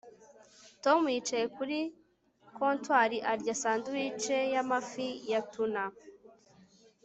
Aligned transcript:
Tom 0.83 1.01
yicaye 1.13 1.45
kuri 1.57 1.77
comptoire 2.57 3.17
arya 3.31 3.55
sandwich 3.61 4.25
yamafi 4.55 5.07
ya 5.31 5.39
tuna 5.51 5.83